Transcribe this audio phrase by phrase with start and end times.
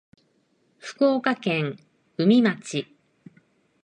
[0.79, 1.77] 福岡県
[2.17, 2.87] 宇美町